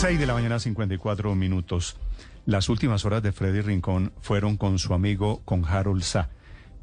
6 0.00 0.18
de 0.18 0.26
la 0.26 0.32
mañana, 0.34 0.58
54 0.58 1.34
minutos. 1.34 1.96
Las 2.46 2.68
últimas 2.68 3.04
horas 3.04 3.22
de 3.22 3.32
Freddy 3.32 3.60
Rincón 3.60 4.12
fueron 4.20 4.56
con 4.56 4.78
su 4.78 4.94
amigo, 4.94 5.42
con 5.44 5.64
Harold 5.66 6.02
Sa, 6.02 6.30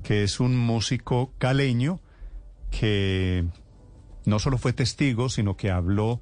que 0.04 0.24
es 0.24 0.40
un 0.40 0.56
músico 0.56 1.32
caleño 1.40 2.00
que 2.70 3.46
no 4.26 4.40
solo 4.40 4.58
fue 4.58 4.74
testigo, 4.74 5.30
sino 5.30 5.58
que 5.58 5.72
habló 5.72 6.22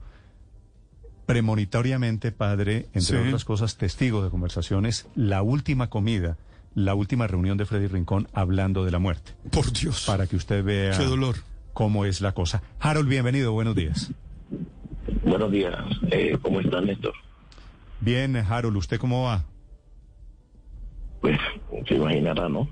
premonitoriamente, 1.26 2.32
padre, 2.32 2.88
entre 2.94 3.22
Sí. 3.22 3.28
otras 3.28 3.44
cosas, 3.46 3.78
testigo 3.78 4.24
de 4.24 4.30
conversaciones, 4.30 5.08
la 5.16 5.42
última 5.42 5.90
comida, 5.90 6.38
la 6.76 6.94
última 6.94 7.28
reunión 7.28 7.58
de 7.58 7.66
Freddy 7.66 7.88
Rincón 7.88 8.28
hablando 8.34 8.86
de 8.86 8.92
la 8.92 9.00
muerte, 9.00 9.34
Por 9.52 9.72
Dios. 9.74 10.06
para 10.06 10.28
que 10.28 10.36
usted 10.36 10.64
vea 10.64 10.98
Qué 10.98 11.04
dolor. 11.06 11.36
cómo 11.74 12.06
es 12.06 12.22
la 12.22 12.32
cosa. 12.34 12.62
Harold, 12.80 13.10
bienvenido, 13.10 13.52
buenos 13.52 13.76
días. 13.76 14.12
Buenos 15.24 15.52
días, 15.52 15.76
eh, 16.12 16.38
¿cómo 16.42 16.60
está 16.60 16.82
Néstor? 16.82 17.14
Bien, 18.00 18.36
Harold, 18.36 18.78
¿usted 18.78 19.00
cómo 19.00 19.24
va? 19.24 19.44
Pues 21.22 21.40
se 21.88 21.96
imaginará, 21.96 22.50
¿no? 22.50 22.68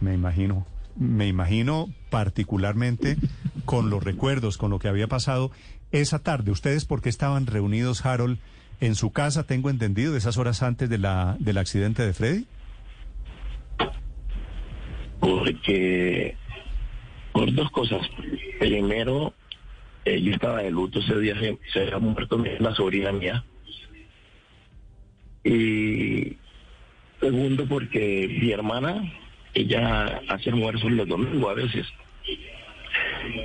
Me 0.00 0.14
imagino, 0.14 0.66
me 0.96 1.26
imagino 1.28 1.88
particularmente 2.10 3.16
con 3.64 3.90
los 3.90 4.02
recuerdos, 4.02 4.58
con 4.58 4.70
lo 4.70 4.78
que 4.78 4.88
había 4.88 5.06
pasado 5.08 5.50
esa 5.92 6.20
tarde. 6.20 6.50
¿Ustedes 6.50 6.84
por 6.84 7.02
qué 7.02 7.08
estaban 7.08 7.46
reunidos, 7.46 8.04
Harold, 8.04 8.38
en 8.80 8.94
su 8.94 9.12
casa, 9.12 9.44
tengo 9.44 9.70
entendido, 9.70 10.16
esas 10.16 10.38
horas 10.38 10.62
antes 10.62 10.88
de 10.88 10.98
la, 10.98 11.36
del 11.38 11.58
accidente 11.58 12.04
de 12.04 12.12
Freddy? 12.12 12.46
Porque 15.20 16.36
por 17.32 17.52
dos 17.54 17.70
cosas. 17.70 18.02
Primero, 18.58 19.34
eh, 20.04 20.20
yo 20.20 20.32
estaba 20.32 20.62
de 20.62 20.70
luto 20.70 21.00
ese 21.00 21.18
día, 21.18 21.38
se, 21.38 21.58
se 21.72 21.80
había 21.82 21.98
muerto 21.98 22.42
la 22.58 22.74
sobrina 22.74 23.12
mía. 23.12 23.44
Y 25.44 26.36
segundo, 27.20 27.66
porque 27.66 28.38
mi 28.40 28.52
hermana, 28.52 29.02
ella 29.54 30.20
hace 30.28 30.50
almuerzos 30.50 30.90
los 30.90 31.08
domingos 31.08 31.50
a 31.50 31.54
veces. 31.54 31.86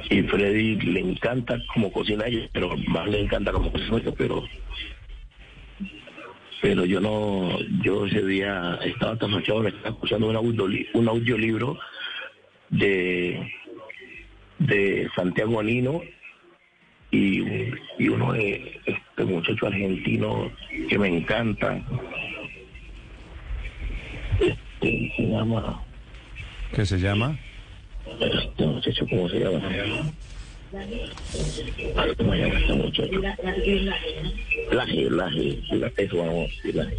Y 0.10 0.22
Freddy 0.24 0.76
le 0.78 1.00
encanta 1.02 1.58
como 1.74 1.92
cocina 1.92 2.26
ella, 2.28 2.50
pero 2.54 2.76
más 2.88 3.08
le 3.10 3.22
encanta 3.22 3.52
como 3.52 3.72
cocina 3.72 4.00
yo, 4.00 4.14
pero 4.14 4.44
pero 6.62 6.84
yo 6.86 7.00
no, 7.00 7.60
yo 7.84 8.08
ese 8.08 8.26
día 8.26 8.80
estaba 8.84 9.12
tan 9.12 9.20
trasnochado, 9.20 9.60
me 9.60 9.70
estaba 9.70 9.90
escuchando 9.90 10.28
un, 10.30 10.36
audioli- 10.36 10.88
un 10.94 11.08
audiolibro 11.08 11.78
de, 12.70 13.52
de 14.58 15.08
Santiago 15.16 15.62
Nino 15.62 16.02
y, 17.16 17.74
y 17.98 18.10
uno 18.10 18.34
de 18.34 18.80
este 18.86 19.24
muchacho 19.26 19.68
argentino 19.68 20.52
que 20.90 20.98
me 20.98 21.08
encanta. 21.18 21.82
Este, 24.40 25.14
se 25.16 25.24
llama, 25.28 25.82
¿Qué 26.74 26.86
se 26.86 26.98
llama? 27.00 27.38
este 28.20 28.66
muchacho, 28.66 29.06
¿cómo 29.10 29.30
se 29.30 29.40
llama? 29.40 29.62
¿Cómo 32.18 32.34
se 32.34 32.40
llama 32.40 32.60
este 32.60 32.74
muchacho? 32.74 33.20
Laje, 34.72 35.10
Laje, 35.10 35.60
Laje, 35.72 36.04
eso 36.04 36.18
vamos, 36.18 36.52
Laje. 36.74 36.98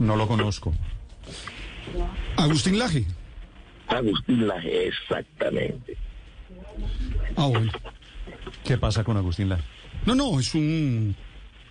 No 0.00 0.16
lo 0.16 0.26
conozco. 0.26 0.74
Agustín 2.36 2.78
Laje. 2.78 3.04
Agustín 3.86 4.48
Laje, 4.48 4.88
exactamente. 4.88 5.96
Ah, 7.36 7.46
bueno. 7.46 7.72
¿Qué 8.64 8.78
pasa 8.78 9.04
con 9.04 9.16
Agustín 9.16 9.48
Lara? 9.48 9.62
No, 10.06 10.14
no, 10.14 10.38
es 10.38 10.54
un, 10.54 11.14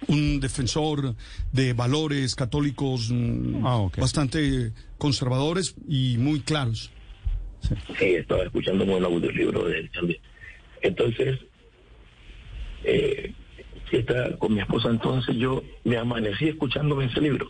un 0.07 0.39
defensor 0.39 1.15
de 1.51 1.73
valores 1.73 2.35
católicos 2.35 3.09
mm, 3.11 3.65
Ah, 3.65 3.89
bastante 3.97 4.71
conservadores 4.97 5.75
y 5.87 6.17
muy 6.17 6.41
claros. 6.41 6.91
Sí, 7.97 8.15
estaba 8.15 8.43
escuchando 8.43 8.83
un 8.83 9.03
audiolibro 9.03 9.65
de 9.65 9.79
él 9.79 9.91
también. 9.91 10.19
Entonces, 10.81 11.39
eh, 12.83 13.33
está 13.91 14.35
con 14.37 14.53
mi 14.53 14.61
esposa, 14.61 14.89
entonces 14.89 15.35
yo 15.37 15.63
me 15.83 15.97
amanecí 15.97 16.49
escuchándome 16.49 17.05
ese 17.05 17.21
libro. 17.21 17.49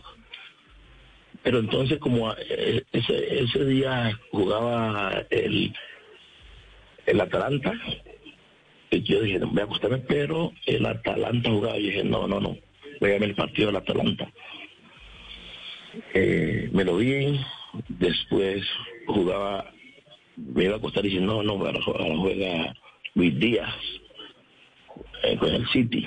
Pero 1.42 1.58
entonces, 1.58 1.98
como 1.98 2.32
eh, 2.32 2.84
ese, 2.92 3.42
ese 3.42 3.64
día 3.64 4.18
jugaba 4.30 5.24
el, 5.30 5.74
el 7.06 7.20
Atalanta, 7.20 7.72
y 8.90 9.02
yo 9.02 9.20
dije, 9.22 9.38
voy 9.38 9.60
a 9.60 9.64
acostarme, 9.64 9.98
pero 9.98 10.52
el 10.66 10.86
Atalanta 10.86 11.50
jugaba. 11.50 11.76
Y 11.78 11.84
dije, 11.86 12.04
no, 12.04 12.26
no, 12.28 12.40
no, 12.40 12.56
voy 13.00 13.10
a 13.10 13.14
ver 13.14 13.24
el 13.24 13.34
partido 13.34 13.66
del 13.68 13.76
Atalanta. 13.76 14.30
Eh, 16.12 16.68
me 16.72 16.84
lo 16.84 16.96
vi, 16.96 17.38
después 17.88 18.64
jugaba, 19.06 19.70
me 20.36 20.64
iba 20.64 20.74
a 20.74 20.78
acostar 20.78 21.04
y 21.04 21.08
dije, 21.10 21.20
no, 21.20 21.42
no, 21.42 21.52
ahora, 21.52 21.80
juega 22.16 22.74
Luis 23.14 23.38
Díaz 23.38 23.74
eh, 25.22 25.36
con 25.36 25.50
el 25.54 25.66
City. 25.68 26.06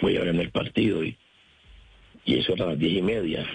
Voy 0.00 0.16
a 0.16 0.20
ver 0.20 0.34
el 0.34 0.50
partido 0.50 1.04
y, 1.04 1.16
y 2.24 2.38
eso 2.38 2.54
era 2.54 2.64
a 2.64 2.68
las 2.68 2.78
diez 2.78 2.98
y 2.98 3.02
media. 3.02 3.46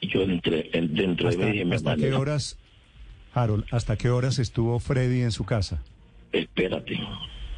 Y 0.00 0.08
yo 0.08 0.22
entre, 0.22 0.70
en- 0.72 0.94
dentro 0.94 1.28
de 1.28 1.34
¿Hasta, 1.34 1.46
mí 1.46 1.52
dije, 1.52 1.64
me 1.64 1.76
hasta 1.76 1.96
qué 1.96 2.12
horas, 2.12 2.58
Harold, 3.34 3.64
hasta 3.70 3.96
qué 3.96 4.10
horas 4.10 4.38
estuvo 4.38 4.78
Freddy 4.78 5.22
en 5.22 5.32
su 5.32 5.44
casa? 5.44 5.82
espérate, 6.32 6.98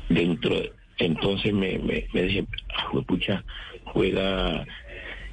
dentro, 0.08 0.50
de- 0.56 0.72
entonces 0.98 1.52
me, 1.52 1.78
me, 1.78 2.06
me 2.12 2.22
dije, 2.22 2.44
"Ah, 2.76 2.90
pucha, 3.06 3.44
juega, 3.84 4.66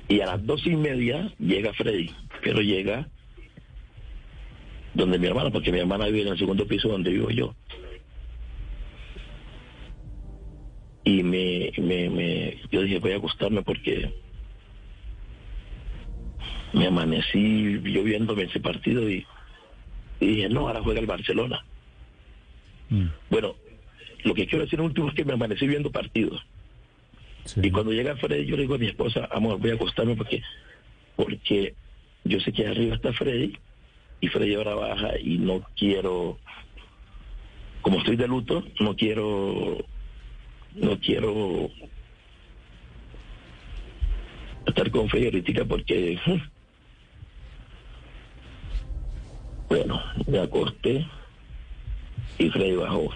y 0.08 0.22
a 0.22 0.28
las 0.28 0.46
dos 0.46 0.66
y 0.68 0.76
media 0.76 1.32
llega 1.40 1.74
Freddy, 1.74 2.12
pero 2.44 2.62
llega 2.62 3.08
donde 4.94 5.18
mi 5.18 5.26
hermana, 5.28 5.50
porque 5.50 5.72
mi 5.72 5.80
hermana 5.80 6.06
vive 6.06 6.22
en 6.22 6.28
el 6.30 6.38
segundo 6.38 6.68
piso 6.68 6.88
donde 6.90 7.10
vivo 7.12 7.30
yo. 7.32 7.56
Y 11.04 11.24
me, 11.24 11.72
me, 11.80 12.10
me, 12.10 12.58
yo 12.72 12.82
dije, 12.84 13.00
voy 13.00 13.14
a 13.14 13.18
acostarme 13.18 13.64
porque 13.64 14.14
me 16.74 16.86
amanecí 16.88 17.82
yo 17.92 18.04
viéndome 18.04 18.44
ese 18.44 18.60
partido 18.60 19.10
y, 19.10 19.26
y 20.22 20.28
dije, 20.28 20.50
no, 20.50 20.68
ahora 20.68 20.82
juega 20.82 21.00
el 21.02 21.08
Barcelona. 21.08 21.66
Mm, 22.90 23.08
Bueno, 23.30 23.56
lo 24.24 24.34
que 24.36 24.46
quiero 24.46 24.64
decir 24.64 24.80
en 24.80 24.86
último 24.86 25.10
es 25.10 25.16
que 25.16 25.26
me 25.26 25.34
amanecí 25.34 25.68
viendo 25.68 25.92
partidos. 25.92 26.46
sí. 27.46 27.60
Y 27.64 27.72
cuando 27.72 27.92
llega 27.92 28.16
Freddy, 28.16 28.46
yo 28.46 28.56
le 28.56 28.62
digo 28.62 28.76
a 28.76 28.78
mi 28.78 28.86
esposa, 28.86 29.28
amor, 29.32 29.58
voy 29.60 29.72
a 29.72 29.74
acostarme 29.74 30.16
porque, 30.16 30.44
porque 31.16 31.74
yo 32.24 32.40
sé 32.40 32.54
que 32.54 32.68
arriba 32.68 32.96
está 32.96 33.12
Freddy 33.14 33.58
y 34.22 34.28
Freddy 34.28 34.54
ahora 34.54 34.76
baja 34.76 35.20
y 35.20 35.40
no 35.40 35.66
quiero, 35.76 36.38
como 37.82 37.98
estoy 37.98 38.16
de 38.16 38.28
luto, 38.28 38.64
no 38.80 38.96
quiero, 38.96 39.84
no 40.76 41.00
quiero 41.00 41.72
estar 44.68 44.92
con 44.92 45.10
Freddy 45.10 45.26
ahorita 45.26 45.66
porque, 45.66 46.20
bueno, 49.72 50.02
me 50.28 50.38
acosté 50.38 51.08
y 52.38 52.50
Freddy 52.50 52.76
bajó. 52.76 53.10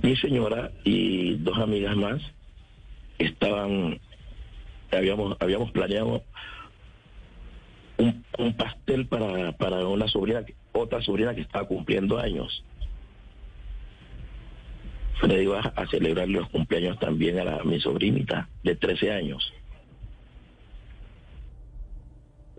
Mi 0.00 0.16
señora 0.16 0.70
y 0.84 1.34
dos 1.34 1.58
amigas 1.58 1.94
más 1.98 2.22
estaban, 3.18 4.00
habíamos, 4.90 5.36
habíamos 5.38 5.70
planeado 5.72 6.24
un, 7.98 8.54
pastel 8.54 9.06
para, 9.06 9.52
para 9.52 9.86
una 9.86 10.08
sobrina, 10.08 10.42
otra 10.72 11.02
sobrina 11.02 11.34
que 11.34 11.42
estaba 11.42 11.68
cumpliendo 11.68 12.18
años. 12.18 12.64
Freddy 15.20 15.42
iba 15.42 15.60
a 15.60 15.86
celebrar 15.88 16.26
los 16.30 16.48
cumpleaños 16.48 16.98
también 17.00 17.38
a, 17.38 17.44
la- 17.44 17.56
a 17.56 17.64
mi 17.64 17.78
sobrinita 17.80 18.48
de 18.62 18.76
13 18.76 19.12
años. 19.12 19.52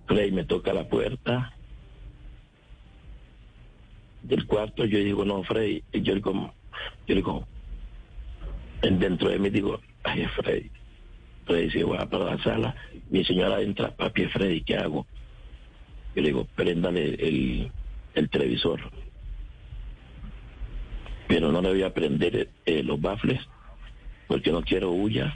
Freddy 0.05 0.31
me 0.31 0.43
toca 0.43 0.71
la 0.71 0.87
puerta 0.87 1.55
del 4.29 4.45
cuarto, 4.45 4.85
yo 4.85 4.99
digo, 4.99 5.25
no, 5.25 5.43
Freddy, 5.43 5.83
y 5.91 6.01
yo 6.01 6.13
digo, 6.15 6.53
yo 7.07 7.15
digo, 7.15 7.47
en- 8.83 8.99
dentro 8.99 9.29
de 9.29 9.39
mí 9.39 9.49
digo, 9.49 9.81
ay, 10.03 10.25
Freddy. 10.27 10.69
Freddy 11.45 11.63
dice, 11.63 11.83
voy 11.83 11.97
para 12.05 12.25
la 12.35 12.43
sala, 12.43 12.75
mi 13.09 13.25
señora 13.25 13.61
entra, 13.61 13.89
papi, 13.95 14.25
Freddy, 14.27 14.61
¿qué 14.61 14.77
hago? 14.77 15.05
Yo 16.15 16.21
le 16.21 16.27
digo, 16.29 16.45
préndale 16.55 17.15
el, 17.15 17.71
el 18.13 18.29
televisor. 18.29 18.79
Pero 21.27 21.51
no 21.51 21.61
le 21.61 21.69
voy 21.69 21.83
a 21.83 21.93
prender 21.93 22.49
eh, 22.65 22.83
los 22.83 22.99
bafles, 23.01 23.39
porque 24.27 24.51
no 24.51 24.61
quiero 24.63 24.91
huya, 24.91 25.35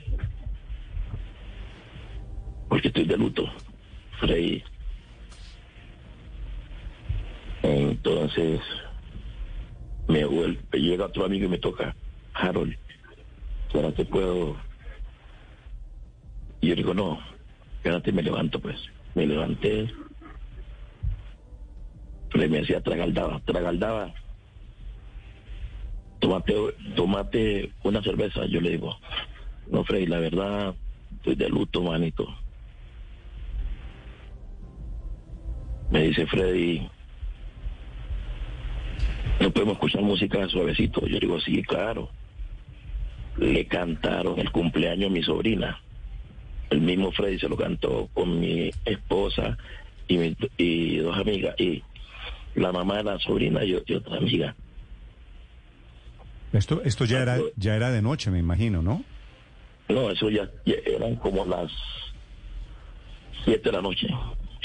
porque 2.67 2.87
estoy 2.89 3.05
de 3.05 3.17
luto. 3.17 3.45
Freddy. 4.19 4.63
Entonces, 7.63 8.59
me 10.07 10.25
vuelve, 10.25 10.61
llega 10.73 11.05
otro 11.05 11.25
amigo 11.25 11.45
y 11.45 11.49
me 11.49 11.57
toca, 11.57 11.95
Harold, 12.33 12.75
¿será 13.71 13.91
que 13.93 14.05
puedo? 14.05 14.57
Y 16.61 16.67
yo 16.67 16.75
digo, 16.75 16.93
no, 16.93 17.19
espérate, 17.77 18.11
me 18.11 18.23
levanto 18.23 18.59
pues. 18.59 18.77
Me 19.15 19.27
levanté, 19.27 19.93
le 22.33 22.47
me 22.47 22.59
decía 22.59 22.81
tragaldaba, 22.81 23.39
tragaldaba, 23.41 24.13
tomate, 26.19 26.53
tomate 26.95 27.71
una 27.83 28.01
cerveza. 28.01 28.45
Yo 28.47 28.59
le 28.59 28.71
digo, 28.71 28.97
no, 29.67 29.83
Freddy, 29.83 30.07
la 30.07 30.19
verdad, 30.19 30.75
estoy 31.17 31.35
de 31.35 31.49
luto, 31.49 31.81
manito. 31.81 32.27
Me 35.91 36.07
dice 36.07 36.25
Freddy, 36.25 36.89
no 39.39 39.51
podemos 39.51 39.73
escuchar 39.73 40.01
música 40.01 40.47
suavecito. 40.47 41.05
Yo 41.07 41.19
digo, 41.19 41.39
sí, 41.41 41.61
claro. 41.63 42.09
Le 43.37 43.65
cantaron 43.65 44.39
el 44.39 44.51
cumpleaños 44.51 45.09
a 45.09 45.13
mi 45.13 45.23
sobrina. 45.23 45.79
El 46.69 46.81
mismo 46.81 47.11
Freddy 47.11 47.39
se 47.39 47.49
lo 47.49 47.55
cantó 47.57 48.09
con 48.13 48.39
mi 48.39 48.71
esposa 48.85 49.57
y, 50.07 50.17
mi- 50.17 50.35
y 50.57 50.97
dos 50.97 51.17
amigas. 51.17 51.55
Y 51.59 51.83
la 52.55 52.71
mamá 52.71 52.97
de 52.97 53.03
la 53.03 53.19
sobrina 53.19 53.63
y, 53.63 53.71
y 53.85 53.93
otra 53.93 54.17
amiga. 54.17 54.55
Esto, 56.51 56.81
esto 56.83 57.05
ya 57.05 57.21
era, 57.21 57.39
ya 57.55 57.75
era 57.75 57.89
de 57.91 58.01
noche, 58.03 58.29
me 58.29 58.37
imagino, 58.39 58.81
¿no? 58.83 59.03
No, 59.89 60.11
eso 60.11 60.29
ya, 60.29 60.49
ya 60.65 60.75
eran 60.85 61.15
como 61.15 61.45
las 61.45 61.71
siete 63.43 63.69
de 63.69 63.71
la 63.71 63.81
noche. 63.81 64.07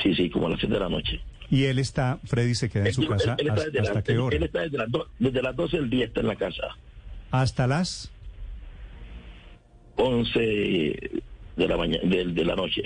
Sí, 0.02 0.14
sí, 0.14 0.28
como 0.30 0.48
las 0.48 0.58
siete 0.60 0.74
de 0.74 0.80
la 0.80 0.88
noche. 0.90 1.20
Y 1.50 1.64
él 1.64 1.78
está, 1.78 2.18
Freddy 2.24 2.54
se 2.54 2.68
queda 2.68 2.86
en 2.86 2.92
su 2.94 3.02
Él- 3.02 3.08
casa 3.08 3.36
él 3.38 3.50
hasta 3.80 4.02
qué 4.02 4.18
hora? 4.18 4.36
Él 4.36 4.42
está 4.42 4.60
desde 4.60 4.76
las, 4.78 4.90
do- 4.90 5.08
desde 5.18 5.42
las 5.42 5.56
12 5.56 5.76
del 5.78 5.90
día 5.90 6.04
está 6.06 6.20
en 6.20 6.26
la 6.26 6.36
casa. 6.36 6.62
Hasta 7.30 7.66
las 7.66 8.10
11 9.96 10.40
de 11.56 11.68
la 11.68 11.76
mañana, 11.76 12.08
de, 12.08 12.24
de 12.26 12.44
la 12.44 12.54
noche. 12.54 12.82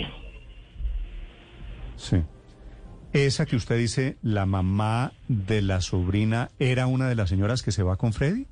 Sí. 1.96 2.16
Esa 3.12 3.44
que 3.46 3.56
usted 3.56 3.76
dice, 3.78 4.16
la 4.22 4.46
mamá 4.46 5.12
de 5.28 5.60
la 5.60 5.80
sobrina, 5.80 6.50
¿era 6.58 6.86
una 6.86 7.08
de 7.08 7.14
las 7.14 7.28
señoras 7.28 7.62
que 7.62 7.70
se 7.72 7.82
va 7.82 7.96
con 7.96 8.12
Freddy? 8.12 8.46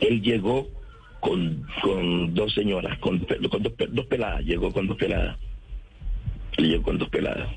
Él 0.00 0.20
llegó 0.20 0.68
con, 1.20 1.66
con 1.82 2.34
dos 2.34 2.52
señoras, 2.54 2.98
con, 2.98 3.26
dos 3.92 4.06
peladas, 4.06 4.42
llegó 4.44 4.70
con 4.72 4.86
dos 4.86 4.96
peladas. 4.98 5.38
Él 6.56 6.68
llegó 6.70 6.82
con 6.84 6.98
dos 6.98 7.08
peladas, 7.10 7.48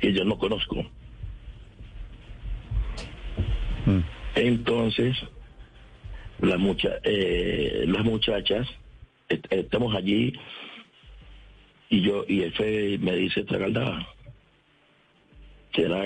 que 0.00 0.12
yo 0.12 0.24
no 0.24 0.38
conozco. 0.38 0.82
Mm. 3.86 4.00
Entonces, 4.34 5.16
la 6.40 6.56
mucha, 6.58 6.98
eh, 7.04 7.84
las 7.86 8.04
muchachas, 8.04 8.66
est- 9.28 9.46
estamos 9.52 9.94
allí 9.94 10.32
y 11.88 12.00
yo 12.02 12.24
y 12.28 12.42
el 12.42 12.52
Fede 12.52 12.98
me 12.98 13.14
dice, 13.14 13.44
Tragaldaba, 13.44 14.06
¿será 15.74 16.04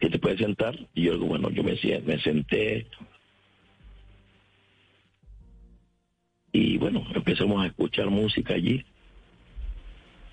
que 0.00 0.10
te 0.10 0.18
puedes 0.18 0.38
sentar? 0.38 0.78
Y 0.94 1.02
yo 1.04 1.14
digo, 1.14 1.26
bueno, 1.26 1.50
yo 1.50 1.62
me, 1.62 1.72
me 2.04 2.18
senté 2.20 2.86
y 6.52 6.76
bueno, 6.76 7.06
empezamos 7.14 7.62
a 7.62 7.66
escuchar 7.68 8.10
música 8.10 8.54
allí. 8.54 8.84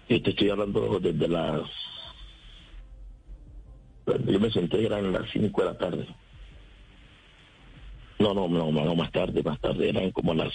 Yo 0.09 0.21
te 0.23 0.31
estoy 0.31 0.49
hablando 0.49 0.99
desde 0.99 1.27
las... 1.27 1.61
Yo 4.25 4.39
me 4.39 4.49
senté, 4.49 4.85
eran 4.85 5.13
las 5.13 5.29
5 5.31 5.61
de 5.61 5.67
la 5.67 5.77
tarde. 5.77 6.07
No, 8.17 8.33
no, 8.33 8.47
no, 8.49 8.71
no, 8.71 8.95
más 8.95 9.11
tarde, 9.11 9.43
más 9.43 9.59
tarde, 9.61 9.89
eran 9.89 10.11
como 10.11 10.33
las 10.33 10.51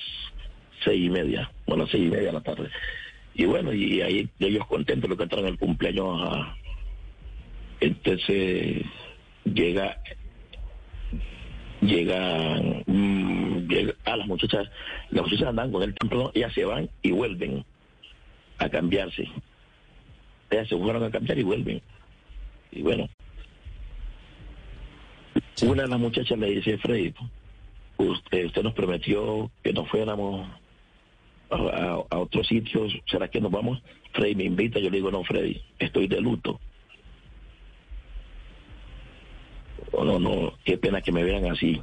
seis 0.85 1.07
y 1.07 1.09
media, 1.09 1.51
o 1.67 1.77
las 1.77 1.89
seis 1.89 2.09
y 2.09 2.11
media 2.11 2.27
de 2.27 2.33
la 2.33 2.43
tarde. 2.43 2.69
Y 3.35 3.47
bueno, 3.47 3.73
y 3.73 4.03
ahí 4.03 4.29
ellos 4.41 4.67
contentos, 4.67 5.09
lo 5.09 5.17
cantaron 5.17 5.47
el 5.47 5.59
cumpleaños. 5.59 6.47
Entonces 7.81 8.85
llega 9.45 9.99
llega, 11.81 12.61
mm, 12.87 13.69
llega 13.69 13.95
a 14.05 14.17
las 14.17 14.27
muchachas, 14.27 14.69
las 15.11 15.23
muchachas 15.23 15.49
andan 15.49 15.73
con 15.73 15.83
el 15.83 15.95
temprano, 15.95 16.31
ellas 16.35 16.53
se 16.53 16.65
van 16.65 16.91
y 17.03 17.13
vuelven 17.13 17.65
a 18.59 18.69
cambiarse. 18.69 19.29
Ellas 20.51 20.69
se 20.69 20.77
fueron 20.79 21.03
a 21.05 21.11
cambiar 21.11 21.39
y 21.39 21.43
vuelven. 21.43 21.83
Y 22.73 22.83
bueno, 22.83 23.09
una 25.63 25.83
de 25.83 25.89
las 25.89 25.99
muchachas 25.99 26.39
le 26.39 26.51
dice, 26.51 26.79
Freddy, 26.79 27.15
usted, 27.99 28.47
usted 28.47 28.63
nos 28.63 28.75
prometió 28.75 29.51
que 29.63 29.73
nos 29.73 29.89
fuéramos 29.89 30.49
a, 31.51 31.55
a- 31.57 32.05
a 32.11 32.19
otros 32.19 32.47
sitios, 32.47 32.93
¿será 33.07 33.29
que 33.29 33.41
nos 33.41 33.51
vamos? 33.53 33.83
Freddy 34.13 34.35
me 34.35 34.45
invita, 34.45 34.79
yo 34.81 34.91
le 34.91 34.97
digo, 34.99 35.11
no, 35.11 35.25
Freddy, 35.25 35.61
estoy 35.79 36.07
de 36.09 36.21
luto. 36.21 36.61
No, 39.93 40.05
no, 40.05 40.19
no, 40.19 40.53
qué 40.65 40.77
pena 40.79 41.01
que 41.01 41.13
me 41.13 41.23
vean 41.25 41.47
así, 41.47 41.81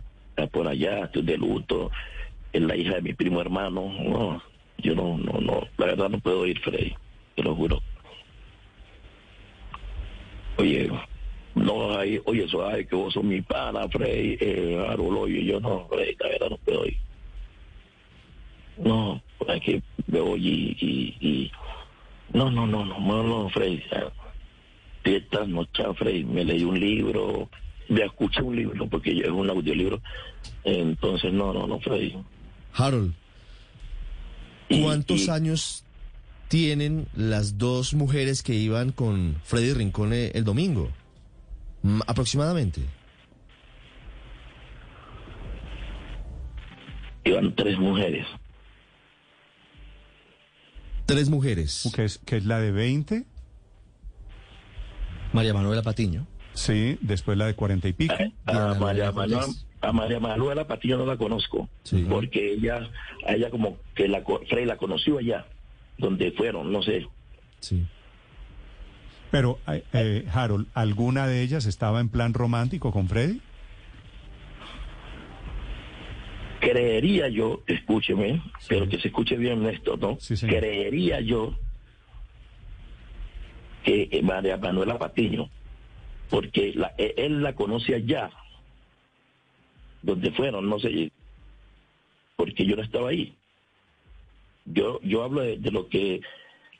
por 0.51 0.68
allá, 0.68 1.06
estoy 1.06 1.21
de 1.21 1.38
luto, 1.38 1.91
es 2.51 2.62
la 2.62 2.75
hija 2.75 2.95
de 2.95 3.01
mi 3.01 3.13
primo 3.13 3.39
hermano, 3.39 3.91
no, 4.03 4.44
yo 4.81 4.95
no, 4.95 5.18
no, 5.18 5.39
no, 5.39 5.68
la 5.78 5.86
verdad 5.88 6.10
no 6.10 6.19
puedo 6.19 6.45
ir, 6.48 6.60
Freddy, 6.60 6.94
te 7.36 7.44
lo 7.44 7.56
juro. 7.56 7.81
Oye, 10.57 10.89
no 11.56 11.98
hay, 11.98 12.19
oye, 12.25 12.44
eso 12.45 12.66
hay 12.66 12.86
que 12.86 12.95
vos 12.95 13.13
sos 13.13 13.24
mi 13.24 13.42
pana, 13.42 13.88
Freddy, 13.89 14.38
eh, 14.39 14.78
yo 15.45 15.60
no, 15.60 15.88
Freddy, 15.89 16.16
la 16.19 16.28
verdad 16.30 16.50
no 16.51 16.57
puedo 16.57 16.86
ir. 16.86 16.98
No, 18.78 19.22
es 19.48 19.62
que 19.62 19.81
me 20.07 20.19
voy 20.22 20.39
y, 20.48 20.78
y, 20.80 21.28
y- 21.28 21.51
no, 22.33 22.50
no, 22.50 22.66
no, 22.66 22.86
no, 22.86 23.00
no, 23.00 23.24
no, 23.24 23.50
Freddy, 23.50 23.83
ah, 23.92 24.12
esta 25.04 25.45
noche, 25.45 25.83
Freddy, 25.95 26.24
me 26.24 26.44
leí 26.45 26.63
un 26.63 26.80
libro, 26.80 27.50
me 27.89 28.04
escuché 28.04 28.42
un 28.42 28.56
libro, 28.56 28.88
porque 28.88 29.16
yo- 29.16 29.24
es 29.25 29.31
un 29.31 29.50
audiolibro, 29.50 30.00
entonces 30.63 31.33
no, 31.33 31.54
no, 31.54 31.68
no, 31.68 31.80
Freddy. 31.80 32.16
Harold, 32.74 33.13
¿cuántos 34.79 35.29
años 35.29 35.83
tienen 36.47 37.07
las 37.15 37.57
dos 37.57 37.94
mujeres 37.94 38.44
que 38.44 38.53
iban 38.53 38.91
con 38.91 39.38
Freddy 39.44 39.73
Rincón 39.73 40.13
eh, 40.13 40.31
el 40.33 40.44
domingo? 40.44 40.89
Mm, 41.83 42.01
Aproximadamente. 42.07 42.81
Iban 47.23 47.56
tres 47.56 47.77
mujeres. 47.77 48.25
Tres 51.06 51.30
mujeres. 51.30 51.90
Que 51.94 52.06
es, 52.06 52.18
que 52.19 52.37
es 52.37 52.45
la 52.45 52.59
de 52.59 52.71
20, 52.71 53.25
María 55.33 55.54
Manuela 55.54 55.81
Patiño. 55.81 56.25
Sí, 56.53 56.97
después 57.01 57.37
la 57.37 57.45
de 57.47 57.53
40 57.55 57.87
y 57.87 57.93
pico. 57.93 58.13
A, 58.13 58.17
Diana 58.17 58.71
a 58.71 58.75
María 58.75 58.79
María 58.79 59.11
Manuela, 59.11 59.11
Valdés. 59.11 59.65
a 59.81 59.91
María 59.91 60.19
Manuela 60.19 60.67
Patillo 60.67 60.97
no 60.97 61.05
la 61.05 61.17
conozco, 61.17 61.69
Sí. 61.83 62.05
porque 62.09 62.53
ella, 62.53 62.89
a 63.25 63.33
ella 63.33 63.49
como 63.49 63.77
que 63.95 64.07
la, 64.07 64.23
la 64.65 64.77
conoció 64.77 65.17
allá, 65.19 65.45
donde 65.97 66.31
fueron, 66.31 66.71
no 66.71 66.81
sé. 66.83 67.07
Sí. 67.59 67.85
Pero, 69.31 69.59
eh, 69.67 69.83
eh, 69.93 70.25
Harold, 70.33 70.67
¿alguna 70.73 71.25
de 71.27 71.41
ellas 71.41 71.65
estaba 71.65 72.01
en 72.01 72.09
plan 72.09 72.33
romántico 72.33 72.91
con 72.91 73.07
Freddy? 73.07 73.39
Creería 76.59 77.27
yo, 77.29 77.63
escúcheme, 77.65 78.39
pero 78.69 78.87
que 78.87 78.99
se 78.99 79.07
escuche 79.07 79.35
bien 79.35 79.65
esto, 79.65 79.97
¿no? 79.97 80.17
Sí. 80.19 80.35
Creería 80.45 81.19
yo 81.21 81.55
que 83.83 84.09
eh, 84.11 84.21
María 84.21 84.57
Manuela 84.57 84.99
Patiño, 84.99 85.49
porque 86.31 86.71
la- 86.73 86.94
eh, 86.97 87.14
él 87.18 87.44
la 87.44 87.54
conoce 87.54 87.94
allá, 87.94 88.31
donde 90.02 90.31
fueron, 90.31 90.68
no 90.68 90.80
sé, 90.80 91.11
porque 92.38 92.66
yo 92.66 92.76
no 92.76 92.81
estaba 92.81 93.09
ahí. 93.09 93.35
Yo 94.66 95.00
yo 95.04 95.23
hablo 95.23 95.42
de, 95.42 95.57
lo 95.71 95.88
que 95.90 96.21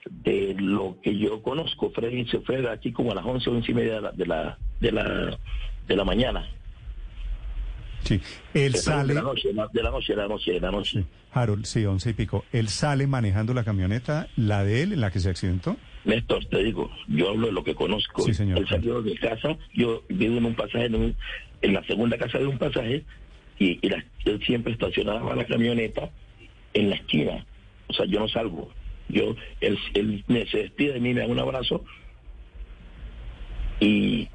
de 0.10 0.56
lo 0.58 0.98
que 1.02 1.18
yo 1.18 1.44
conozco. 1.44 1.92
Freddy 1.92 2.26
se 2.26 2.40
fue 2.40 2.68
aquí 2.70 2.92
como 2.92 3.12
a 3.12 3.16
las 3.16 3.26
once, 3.26 3.50
once 3.50 3.72
y 3.72 3.76
media 3.76 3.96
de 3.96 4.02
la 4.02 4.12
de 4.12 4.26
la 4.26 4.58
de 4.80 4.92
la, 4.92 5.40
de 5.88 5.96
la 5.96 6.04
mañana. 6.04 6.50
Sí. 8.04 8.20
Él 8.54 8.72
De 8.74 8.78
sale, 8.78 9.14
la 9.14 9.22
noche, 9.22 9.48
de 9.50 9.54
la 9.54 9.68
de 9.72 9.84
noche, 9.84 10.14
de 10.14 10.18
la 10.22 10.28
noche, 10.28 10.52
de 10.54 10.60
la 10.60 10.72
noche. 10.72 11.00
sí, 11.02 11.06
Harold, 11.34 11.66
sí, 11.66 11.86
11 11.86 12.10
y 12.10 12.14
pico. 12.14 12.46
Él 12.52 12.68
sale 12.70 13.08
manejando 13.08 13.54
la 13.54 13.64
camioneta, 13.64 14.28
la 14.36 14.64
de 14.64 14.84
él, 14.84 14.94
en 14.94 15.02
la 15.02 15.12
que 15.12 15.20
se 15.20 15.30
accidentó. 15.30 15.78
Néstor, 16.04 16.44
te 16.46 16.64
digo, 16.64 16.90
yo 17.08 17.30
hablo 17.30 17.48
de 17.48 17.54
lo 17.54 17.64
que 17.64 17.76
conozco. 17.76 18.24
Sí, 18.24 18.34
señor. 18.34 18.58
Él 18.58 18.68
salió 18.68 19.02
de 19.02 19.16
casa, 19.18 19.56
yo 19.74 20.04
vivo 20.10 20.38
en 20.38 20.46
un 20.46 20.56
pasaje, 20.56 20.86
en, 20.86 20.96
un- 20.96 21.16
en 21.62 21.74
la 21.74 21.84
segunda 21.86 22.18
casa 22.18 22.40
de 22.40 22.48
un 22.48 22.58
pasaje, 22.58 23.04
y, 23.60 23.78
y 23.86 23.90
la- 23.90 24.04
él 24.26 24.42
siempre 24.46 24.74
estacionaba 24.74 25.36
la 25.36 25.46
camioneta 25.46 26.10
en 26.74 26.90
la 26.90 26.96
esquina. 26.96 27.46
O 27.88 27.94
sea, 27.94 28.06
yo 28.08 28.20
no 28.20 28.28
salgo. 28.28 28.72
Yo, 29.10 29.36
él, 29.60 29.78
él 29.94 30.24
me 30.28 30.46
se 30.48 30.58
despide 30.60 30.94
de 30.94 31.00
mí, 31.00 31.14
me 31.14 31.22
da 31.22 31.28
un 31.28 31.40
abrazo, 31.40 31.84
y 33.80 34.28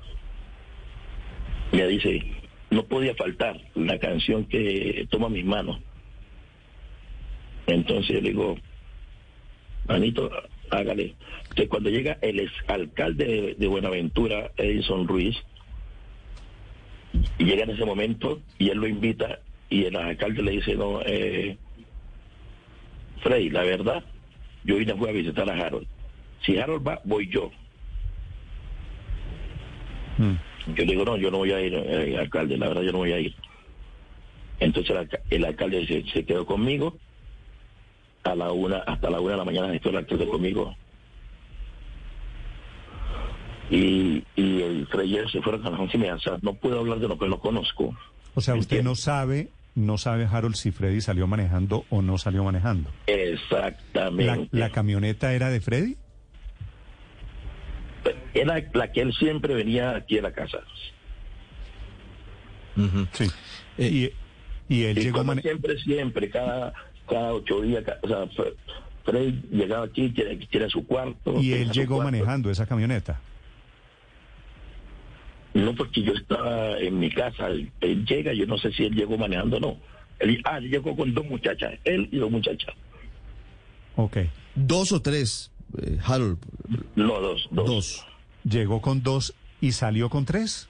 me 1.73 1.87
dice, 1.88 2.23
no 2.70 2.85
podía 2.85 3.14
faltar 3.14 3.61
la 3.75 3.99
canción 3.99 4.44
que 4.44 5.06
toma 5.11 5.28
mis 5.28 5.44
manos. 5.44 5.78
Entonces 7.66 8.23
le 8.23 8.30
digo, 8.30 8.56
manito, 9.88 10.30
hágale. 10.70 11.14
Entonces 11.42 11.68
cuando 11.68 11.90
llega 11.90 12.18
el 12.20 12.40
ex 12.40 12.52
alcalde 12.68 13.56
de, 13.58 13.66
Buenaventura, 13.66 14.50
Edison 14.56 15.06
Ruiz, 15.06 15.37
y 17.38 17.44
llega 17.44 17.64
en 17.64 17.70
ese 17.70 17.85
momento 17.85 18.40
y 18.58 18.68
él 18.68 18.78
lo 18.78 18.87
invita 18.87 19.40
y 19.70 19.85
el 19.85 19.96
alcalde 19.96 20.42
le 20.42 20.50
dice, 20.52 20.75
no, 20.76 21.00
eh, 21.04 21.56
Frey, 23.23 23.49
la 23.50 23.62
verdad, 23.62 24.04
yo 24.64 24.76
vine 24.76 24.94
fui 24.94 25.08
a 25.08 25.12
visitar 25.12 25.49
a 25.50 25.54
Harold. 25.54 25.87
Si 26.44 26.58
Harold 26.58 26.87
va, 26.87 27.00
voy 27.04 27.28
yo. 27.28 27.50
Mm. 30.18 30.35
Yo 30.75 30.85
digo, 30.85 31.04
no, 31.04 31.16
yo 31.16 31.30
no 31.30 31.38
voy 31.38 31.52
a 31.52 31.61
ir, 31.61 31.75
eh, 31.75 32.16
alcalde, 32.18 32.58
la 32.58 32.68
verdad 32.68 32.82
yo 32.82 32.92
no 32.92 32.99
voy 32.99 33.12
a 33.12 33.20
ir. 33.20 33.35
Entonces 34.58 34.90
el, 34.90 34.96
alca- 34.99 35.20
el 35.30 35.44
alcalde 35.44 35.87
se, 35.87 36.02
se 36.11 36.25
quedó 36.25 36.44
conmigo 36.46 36.96
a 38.25 38.35
la 38.35 38.50
una, 38.52 38.78
hasta 38.78 39.08
la 39.11 39.20
una 39.20 39.32
de 39.32 39.37
la 39.38 39.44
mañana 39.44 39.73
estuvo 39.75 39.90
el 39.90 39.99
alcalde 39.99 40.26
conmigo. 40.26 40.75
Y, 43.70 44.25
y 44.37 44.62
el 44.62 44.87
Freyer 44.87 45.28
se 45.30 45.42
fueron 45.42 45.66
a 45.66 45.70
las 45.70 45.80
once 45.80 45.96
y 45.96 46.00
media. 46.00 46.14
O 46.14 46.20
sea, 46.20 46.38
no 46.42 46.54
puedo 46.54 46.78
hablar 46.80 46.99
de 46.99 47.08
lo 47.08 47.18
que 47.18 47.28
no 47.28 47.38
conozco. 47.38 47.94
O 48.35 48.40
sea, 48.40 48.54
usted 48.54 48.82
no 48.82 48.94
sabe, 48.94 49.49
no 49.75 49.99
sabe, 49.99 50.26
Harold, 50.26 50.54
si 50.54 50.70
Freddy 50.70 51.00
salió 51.00 51.26
manejando 51.26 51.85
o 51.90 52.02
no 52.02 52.16
salió 52.18 52.44
manejando. 52.44 52.90
¿La, 53.06 53.14
Exactamente. 53.14 54.49
la 54.56 54.70
camioneta 54.70 55.32
era 55.32 55.50
de 55.50 55.61
Freddy? 55.61 55.96
Era 58.40 58.62
la 58.74 58.92
que 58.92 59.00
él 59.00 59.12
siempre 59.14 59.54
venía 59.54 59.96
aquí 59.96 60.18
a 60.18 60.22
la 60.22 60.32
casa. 60.32 60.58
Sí. 63.12 63.24
Eh, 63.78 64.12
y, 64.68 64.74
y 64.74 64.82
él 64.84 64.98
Y 64.98 65.02
llegó 65.04 65.24
mane- 65.24 65.42
siempre, 65.42 65.78
siempre, 65.78 66.28
cada, 66.30 66.72
cada 67.08 67.32
ocho 67.32 67.62
días, 67.62 67.82
o 68.02 68.08
sea, 68.08 68.24
Fre- 68.30 68.54
Fred 69.04 69.34
llegaba 69.50 69.86
aquí, 69.86 70.10
tiene, 70.10 70.36
tiene 70.46 70.68
su 70.68 70.86
cuarto. 70.86 71.40
y 71.40 71.52
él 71.52 71.70
llegó 71.70 71.96
cuarto. 71.96 72.12
manejando 72.12 72.50
esa 72.50 72.66
camioneta. 72.66 73.20
No, 75.54 75.74
porque 75.74 76.02
yo 76.02 76.12
estaba 76.12 76.78
en 76.78 76.98
mi 76.98 77.10
casa, 77.10 77.46
él, 77.48 77.70
él 77.80 78.04
llega, 78.04 78.34
yo 78.34 78.44
no 78.46 78.58
sé 78.58 78.70
si 78.72 78.84
él 78.84 78.94
llegó 78.94 79.16
manejando 79.16 79.56
o 79.56 79.60
no. 79.60 79.78
Él, 80.18 80.40
ah, 80.44 80.58
él 80.58 80.68
llegó 80.70 80.94
con 80.94 81.14
dos 81.14 81.24
muchachas, 81.26 81.74
él 81.84 82.08
y 82.12 82.18
dos 82.18 82.30
muchachas. 82.30 82.74
Ok. 83.96 84.18
Dos 84.54 84.92
o 84.92 85.00
tres, 85.00 85.50
eh, 85.82 85.96
Harold. 86.04 86.38
No, 86.94 87.20
dos, 87.20 87.48
dos. 87.50 87.66
Dos. 87.66 88.06
Llegó 88.48 88.80
con 88.80 89.02
dos 89.02 89.34
y 89.60 89.72
salió 89.72 90.08
con 90.08 90.24
tres. 90.24 90.68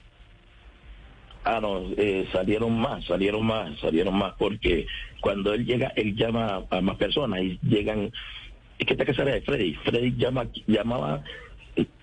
Ah, 1.43 1.59
no, 1.61 1.81
eh, 1.95 2.27
salieron 2.31 2.77
más, 2.77 3.05
salieron 3.05 3.45
más, 3.45 3.79
salieron 3.79 4.17
más, 4.17 4.33
porque 4.37 4.87
cuando 5.21 5.53
él 5.53 5.65
llega, 5.65 5.93
él 5.95 6.15
llama 6.15 6.63
a 6.69 6.81
más 6.81 6.97
personas 6.97 7.41
y 7.41 7.59
llegan. 7.63 8.11
Es 8.79 8.85
que 8.85 8.93
esta 8.93 9.05
casa 9.05 9.21
era 9.21 9.33
de 9.35 9.41
Freddy. 9.41 9.75
Freddy 9.75 10.15
llama, 10.17 10.47
llamaba, 10.65 11.23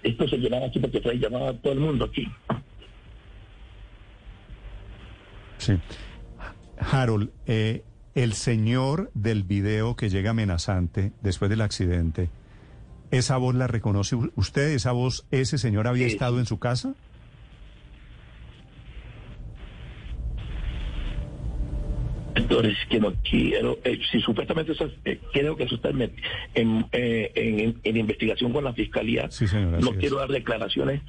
esto 0.02 0.28
se 0.28 0.38
llenaba 0.38 0.66
aquí 0.66 0.78
porque 0.78 1.00
Freddy 1.00 1.18
llamaba 1.18 1.50
a 1.50 1.54
todo 1.54 1.72
el 1.72 1.80
mundo 1.80 2.06
aquí. 2.06 2.26
Sí. 5.58 5.74
Harold, 6.78 7.30
eh, 7.46 7.82
el 8.14 8.32
señor 8.34 9.10
del 9.14 9.42
video 9.42 9.96
que 9.96 10.08
llega 10.08 10.30
amenazante 10.30 11.12
después 11.20 11.50
del 11.50 11.60
accidente, 11.60 12.30
¿esa 13.18 13.36
voz 13.36 13.54
la 13.54 13.66
reconoce 13.66 14.16
usted? 14.36 14.68
¿Esa 14.70 14.92
voz, 14.92 15.26
ese 15.30 15.58
señor 15.58 15.86
había 15.86 16.06
Sí. 16.06 16.12
estado 16.14 16.38
en 16.38 16.46
su 16.46 16.58
casa? 16.58 16.94
Entonces, 22.36 22.76
que 22.90 22.98
no 22.98 23.14
quiero, 23.28 23.78
eh, 23.84 24.00
si 24.10 24.20
supuestamente 24.20 24.72
eso, 24.72 24.86
es- 24.86 24.92
eh, 25.04 25.20
creo 25.32 25.56
que 25.56 25.64
eso 25.64 25.76
está 25.76 25.90
en, 25.90 26.02
en, 26.54 26.84
eh, 26.90 27.30
en- 27.36 27.80
en 27.84 27.96
investigación 27.96 28.52
con 28.52 28.64
la 28.64 28.72
fiscalía, 28.72 29.30
Sí, 29.30 29.46
señor, 29.46 29.76
así 29.76 29.84
no 29.84 29.92
es. 29.92 29.98
quiero 29.98 30.16
dar 30.16 30.28
declaraciones 30.28 31.00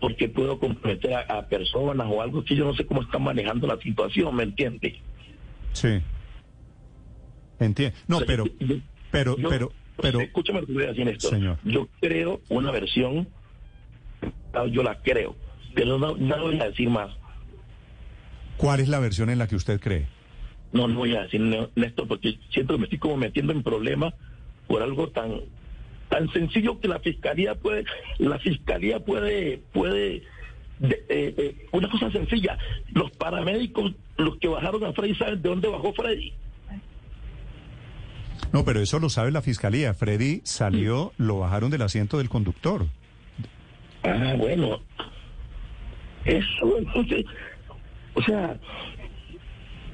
porque 0.00 0.28
puedo 0.28 0.58
comprometer 0.58 1.14
a, 1.14 1.20
a 1.38 1.46
personas 1.48 2.06
o 2.10 2.22
algo 2.22 2.42
que 2.44 2.56
yo 2.56 2.64
no 2.64 2.74
sé 2.74 2.86
cómo 2.86 3.02
están 3.02 3.22
manejando 3.22 3.66
la 3.66 3.76
situación, 3.78 4.34
¿me 4.34 4.44
entiende? 4.44 4.98
Sí. 5.74 6.00
Entiendo. 7.58 7.96
No, 8.08 8.16
O 8.16 8.18
sea, 8.20 8.26
pero, 8.26 8.44
yo- 8.58 8.76
pero, 9.10 9.36
yo- 9.36 9.48
pero, 9.50 9.72
pero, 10.00 10.20
escúchame 10.20 10.60
lo 10.60 10.66
que 10.66 10.72
voy 10.72 10.84
a 10.84 10.88
decir 10.88 11.08
esto. 11.08 11.28
Señor. 11.28 11.58
Yo 11.64 11.88
creo 12.00 12.40
una 12.48 12.70
versión, 12.70 13.28
yo 14.70 14.82
la 14.82 15.00
creo, 15.02 15.36
pero 15.74 15.98
no, 15.98 16.16
no 16.16 16.38
voy 16.42 16.60
a 16.60 16.68
decir 16.68 16.88
más. 16.90 17.10
¿cuál 18.56 18.80
es 18.80 18.88
la 18.88 19.00
versión 19.00 19.30
en 19.30 19.38
la 19.38 19.46
que 19.48 19.56
usted 19.56 19.80
cree? 19.80 20.06
No, 20.72 20.86
no 20.88 21.00
voy 21.00 21.14
a 21.16 21.22
decir 21.22 21.40
Néstor, 21.40 22.06
porque 22.08 22.38
siento 22.50 22.74
que 22.74 22.78
me 22.78 22.84
estoy 22.84 22.98
como 22.98 23.16
metiendo 23.16 23.52
en 23.52 23.62
problemas 23.62 24.14
por 24.66 24.82
algo 24.82 25.08
tan 25.08 25.40
tan 26.08 26.30
sencillo 26.32 26.78
que 26.80 26.86
la 26.86 27.00
fiscalía 27.00 27.54
puede, 27.56 27.84
la 28.18 28.38
fiscalía 28.38 29.00
puede, 29.00 29.58
puede, 29.72 30.22
de- 30.78 31.04
eh, 31.08 31.34
eh, 31.36 31.66
una 31.72 31.88
cosa 31.90 32.10
sencilla, 32.12 32.56
los 32.92 33.10
paramédicos, 33.12 33.92
los 34.18 34.36
que 34.36 34.46
bajaron 34.48 34.84
a 34.84 34.92
Freddy, 34.92 35.14
¿saben 35.16 35.42
de 35.42 35.48
dónde 35.48 35.68
bajó 35.68 35.92
Freddy? 35.94 36.32
No, 38.52 38.64
pero 38.64 38.80
eso 38.80 38.98
lo 38.98 39.08
sabe 39.08 39.30
la 39.32 39.42
fiscalía. 39.42 39.94
Freddy 39.94 40.40
salió, 40.44 41.12
lo 41.18 41.40
bajaron 41.40 41.70
del 41.70 41.82
asiento 41.82 42.18
del 42.18 42.28
conductor. 42.28 42.86
Ah, 44.02 44.34
bueno. 44.36 44.80
Eso, 46.24 46.78
entonces, 46.78 47.24
o 48.14 48.22
sea, 48.22 48.58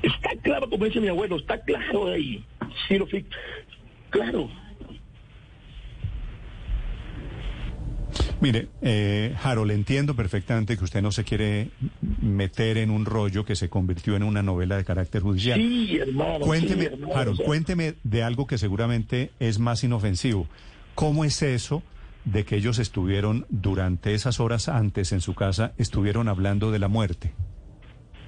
está 0.02 0.30
claro, 0.42 0.68
como 0.70 0.84
dice 0.84 1.00
mi 1.00 1.08
abuelo, 1.08 1.36
está 1.36 1.60
claro 1.62 2.08
ahí. 2.08 2.44
Sí, 2.86 2.98
lo 2.98 3.06
fi- 3.06 3.26
claro. 4.10 4.48
Mire, 8.40 8.68
eh, 8.80 9.34
Harold, 9.42 9.70
entiendo 9.70 10.16
perfectamente 10.16 10.78
que 10.78 10.84
usted 10.84 11.02
no 11.02 11.12
se 11.12 11.24
quiere 11.24 11.68
meter 12.22 12.78
en 12.78 12.90
un 12.90 13.04
rollo 13.04 13.44
que 13.44 13.54
se 13.54 13.68
convirtió 13.68 14.16
en 14.16 14.22
una 14.22 14.42
novela 14.42 14.78
de 14.78 14.84
carácter 14.84 15.20
judicial. 15.20 15.60
Sí, 15.60 15.98
hermano. 15.98 16.40
Cuénteme, 16.40 16.84
sí, 16.84 16.88
hermano, 16.94 17.14
Harold, 17.14 17.34
o 17.34 17.36
sea, 17.36 17.46
cuénteme 17.46 17.94
de 18.02 18.22
algo 18.22 18.46
que 18.46 18.56
seguramente 18.56 19.30
es 19.40 19.58
más 19.58 19.84
inofensivo. 19.84 20.48
¿Cómo 20.94 21.24
es 21.26 21.42
eso 21.42 21.82
de 22.24 22.44
que 22.44 22.56
ellos 22.56 22.78
estuvieron 22.78 23.44
durante 23.50 24.14
esas 24.14 24.40
horas 24.40 24.70
antes 24.70 25.12
en 25.12 25.20
su 25.20 25.34
casa, 25.34 25.74
estuvieron 25.76 26.28
hablando 26.28 26.70
de 26.70 26.78
la 26.78 26.88
muerte? 26.88 27.34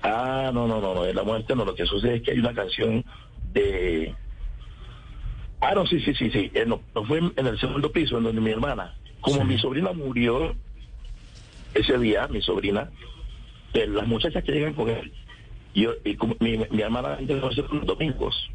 Ah, 0.02 0.50
no, 0.52 0.66
no, 0.66 0.80
no, 0.80 0.94
no, 0.94 1.04
de 1.04 1.14
la 1.14 1.22
muerte 1.22 1.56
no. 1.56 1.64
Lo 1.64 1.74
que 1.74 1.86
sucede 1.86 2.16
es 2.16 2.22
que 2.22 2.32
hay 2.32 2.38
una 2.38 2.52
canción 2.52 3.02
de. 3.52 4.14
Ah, 5.60 5.72
no, 5.74 5.86
sí, 5.86 6.00
sí, 6.00 6.12
sí, 6.14 6.30
sí. 6.30 6.50
Eh, 6.52 6.64
no, 6.66 6.82
no 6.94 7.04
fue 7.04 7.18
en 7.18 7.32
en 7.36 7.46
el 7.46 7.58
segundo 7.58 7.90
piso, 7.90 8.18
en 8.18 8.24
donde 8.24 8.40
mi 8.42 8.50
hermana. 8.50 8.94
Como 9.22 9.38
Sí. 9.38 9.44
mi 9.44 9.58
sobrina 9.58 9.92
murió 9.92 10.54
ese 11.74 11.96
día, 11.98 12.26
mi 12.28 12.42
sobrina, 12.42 12.90
las 13.72 14.06
muchachas 14.06 14.44
que 14.44 14.52
llegan 14.52 14.74
con 14.74 14.90
él, 14.90 15.10
yo, 15.74 15.92
y 16.04 16.16
como 16.16 16.36
mi, 16.40 16.58
mi 16.58 16.82
hermana 16.82 17.16
conocer 17.26 17.64
los 17.72 17.86
domingos. 17.86 18.50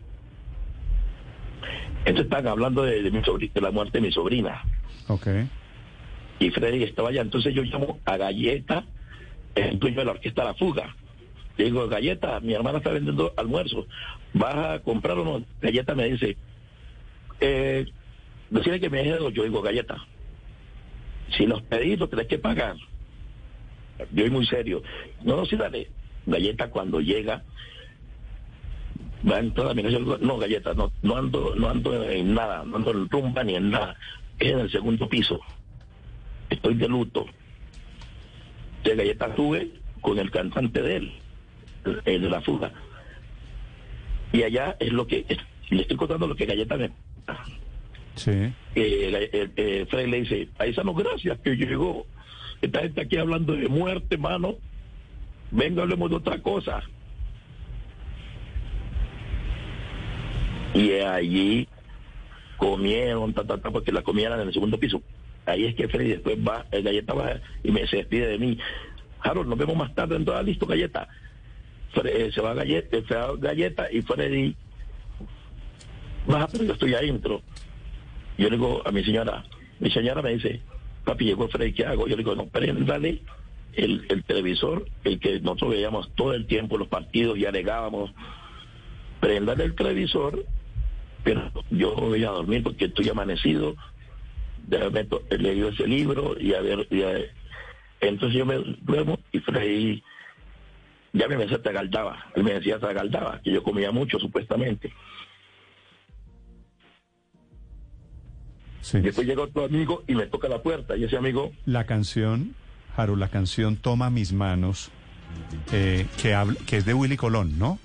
Entonces 2.00 2.26
estaban 2.26 2.48
hablando 2.48 2.84
de, 2.84 3.02
de 3.02 3.10
mi 3.12 3.20
sobri- 3.22 3.52
de 3.52 3.62
la 3.62 3.72
muerte 3.72 3.98
de 4.00 4.08
mi 4.08 4.12
sobrina. 4.14 4.62
Ok. 5.08 5.28
Y 6.40 6.52
Freddy 6.52 6.84
estaba 6.84 7.10
allá. 7.10 7.22
Entonces 7.22 7.54
yo 7.56 7.64
llamo 7.64 8.00
a 8.06 8.18
Galleta, 8.18 8.86
el 9.56 9.80
dueño 9.80 9.98
de 10.00 10.06
la 10.06 10.12
orquesta 10.12 10.44
La 10.44 10.54
Fuga. 10.54 10.96
Le 11.58 11.66
digo, 11.66 11.88
Galleta, 11.88 12.40
mi 12.42 12.54
hermana 12.54 12.78
está 12.78 12.92
vendiendo 12.92 13.34
almuerzo. 13.36 13.88
¿Vas 14.34 14.56
a 14.56 14.80
comprar 14.84 15.18
o 15.18 15.24
no? 15.26 15.46
Galleta 15.60 15.96
me 15.96 16.06
dice, 16.10 16.38
eh, 17.42 17.86
decirle 18.52 18.80
que 18.80 18.90
me 18.92 19.00
deje 19.00 19.16
dos. 19.18 19.34
Yo 19.34 19.44
digo, 19.44 19.62
Galleta, 19.64 19.98
si 21.38 21.46
los 21.46 21.62
pedís, 21.62 22.00
los 22.00 22.10
tenés 22.10 22.28
que 22.28 22.40
pagar. 22.40 22.76
Yo 24.12 24.24
soy 24.24 24.30
muy 24.30 24.46
serio. 24.46 24.82
No, 25.24 25.38
no, 25.38 25.46
sí, 25.46 25.56
dale. 25.56 25.90
Galleta 26.26 26.70
cuando 26.70 27.00
llega, 27.00 27.44
va 29.30 29.38
a 29.38 29.40
entrar 29.40 29.70
a 29.70 29.74
mi 29.74 29.84
no, 29.84 30.38
Galleta, 30.38 30.74
no, 30.74 30.92
no 31.02 31.16
ando, 31.16 31.56
no 31.56 31.70
ando 31.70 32.04
en 32.04 32.34
nada, 32.34 32.64
no 32.66 32.78
ando 32.78 32.92
en 32.92 33.10
rumba 33.10 33.44
ni 33.44 33.56
en 33.56 33.70
nada. 33.70 33.96
Es 34.40 34.52
en 34.52 34.60
el 34.60 34.72
segundo 34.72 35.08
piso 35.08 35.40
estoy 36.50 36.76
de 36.76 36.88
luto. 36.88 37.26
De 38.84 38.96
Galleta 38.96 39.34
tuve 39.36 39.72
con 40.02 40.20
el 40.20 40.32
cantante 40.32 40.82
de 40.82 40.96
él, 40.98 41.12
el 42.06 42.22
de 42.22 42.30
la 42.30 42.42
fuga. 42.42 42.72
Y 44.32 44.44
allá 44.44 44.76
es 44.80 44.92
lo 44.92 45.08
que, 45.08 45.26
le 45.70 45.82
estoy 45.82 45.98
contando 45.98 46.28
lo 46.28 46.36
que 46.36 46.46
Galleta 46.46 46.78
me... 46.78 46.92
Sí. 48.18 48.32
Eh, 48.32 48.54
eh, 48.76 49.50
eh, 49.56 50.08
le 50.08 50.22
dice, 50.22 50.48
paisano, 50.58 50.94
gracias 50.94 51.40
que 51.40 51.56
llegó. 51.56 52.06
Esta 52.62 52.82
gente 52.82 53.02
aquí 53.02 53.18
hablando 53.18 53.54
de 53.54 53.68
muerte, 53.68 54.18
mano. 54.18 54.56
Venga, 55.52 55.84
hablemos 55.84 56.10
de 56.10 56.16
otra 56.18 56.40
cosa. 56.42 56.82
Y 60.74 60.92
allí 61.00 61.68
comieron, 62.58 63.34
ta, 63.34 63.44
ta, 63.46 63.58
ta, 63.58 63.72
porque 63.72 63.92
la 63.92 64.02
comieran 64.02 64.40
en 64.42 64.48
el 64.48 64.54
segundo 64.54 64.78
piso. 64.80 65.02
Ahí 65.46 65.66
es 65.66 65.76
que 65.76 65.88
Freddy 65.88 66.10
después 66.10 66.38
va, 66.46 66.66
el 66.72 66.84
galleta 66.84 67.14
va 67.14 67.40
y 67.64 67.72
me 67.72 67.88
se 67.88 67.98
despide 67.98 68.28
de 68.28 68.38
mí. 68.38 68.58
Harold, 69.22 69.48
nos 69.48 69.58
vemos 69.58 69.76
más 69.78 69.94
tarde, 69.96 70.16
entonces, 70.18 70.46
listo, 70.46 70.66
galleta. 70.66 71.08
Fre- 71.94 72.12
eh, 72.14 72.32
se 72.34 72.42
va 72.42 72.52
a 72.52 72.56
galleta, 72.56 72.98
se 73.08 73.16
a 73.16 73.32
galleta 73.38 73.92
y 73.92 74.02
Freddy 74.02 74.56
baja, 76.28 76.48
pero 76.52 76.66
yo 76.66 76.74
estoy 76.74 76.94
adentro. 76.94 77.42
Yo 78.38 78.50
le 78.50 78.58
digo 78.58 78.82
a 78.86 78.92
mi 78.92 79.04
señora, 79.04 79.44
mi 79.80 79.90
señora 79.92 80.22
me 80.22 80.34
dice, 80.34 80.62
papi, 81.04 81.26
llegó 81.26 81.48
Freddy, 81.48 81.74
¿qué 81.74 81.86
hago? 81.86 82.08
Yo 82.08 82.16
le 82.16 82.24
digo, 82.24 82.36
no, 82.36 82.48
préndale 82.48 83.22
el, 83.74 84.06
el 84.10 84.24
televisor, 84.24 84.88
el 85.04 85.20
que 85.20 85.40
nosotros 85.40 85.72
veíamos 85.72 86.12
todo 86.16 86.34
el 86.34 86.46
tiempo 86.46 86.78
los 86.78 86.88
partidos 86.88 87.38
y 87.38 87.46
alegábamos, 87.46 88.12
préndale 89.20 89.64
el 89.64 89.76
televisor, 89.76 90.46
pero 91.24 91.52
yo 91.72 91.96
voy 91.96 92.24
a 92.24 92.30
dormir 92.30 92.64
porque 92.64 92.86
estoy 92.86 93.10
amanecido, 93.10 93.76
de 94.68 94.80
momento 94.80 95.24
he 95.30 95.38
leído 95.38 95.70
ese 95.70 95.88
libro 95.88 96.36
y 96.40 96.54
a 96.54 96.62
ver, 96.62 96.88
entonces 98.02 98.38
yo 98.38 98.46
me 98.46 98.58
duermo 98.82 99.20
y 99.32 99.40
Freddy 99.40 100.04
ya 101.14 101.28
me 101.28 101.38
decía 101.38 101.62
tragaldaba, 101.62 102.26
él 102.36 102.44
me 102.44 102.54
decía 102.54 102.80
tragaldaba, 102.80 103.42
que 103.44 103.52
yo 103.52 103.64
comía 103.64 103.92
mucho 103.92 104.20
supuestamente. 104.20 104.92
Sí. 108.82 109.00
Después 109.00 109.28
llega 109.28 109.42
otro 109.44 109.66
amigo 109.66 110.04
y 110.08 110.16
me 110.16 110.26
toca 110.28 110.48
la 110.48 110.62
puerta 110.62 110.96
y 110.96 111.04
ese 111.04 111.18
amigo, 111.18 111.52
La 111.66 111.86
canción, 111.86 112.54
Harold, 112.96 113.20
la 113.20 113.28
canción 113.30 113.76
Toma 113.76 114.10
mis 114.10 114.32
manos, 114.34 114.90
eh, 115.74 116.06
que, 116.22 116.34
habla, 116.34 116.56
que 116.66 116.78
es 116.78 116.86
de 116.86 116.94
Willy 116.94 117.18
Colón, 117.18 117.58
¿no? 117.60 117.80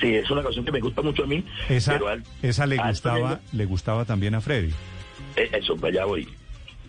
sí, 0.00 0.14
es 0.14 0.30
una 0.30 0.42
canción 0.44 0.64
que 0.64 0.70
me 0.72 0.80
gusta 0.80 1.02
mucho 1.02 1.24
a 1.24 1.26
mí, 1.26 1.44
Esa, 1.68 1.92
pero 1.94 2.06
a 2.08 2.12
él- 2.14 2.22
esa 2.42 2.66
le 2.66 2.76
gustaba, 2.78 3.40
le 3.52 3.64
gustaba 3.66 4.04
también 4.04 4.34
a 4.36 4.40
Freddy. 4.40 4.70
Eh, 5.36 5.50
Eso, 5.52 5.76
allá 5.84 6.04
voy. 6.04 6.28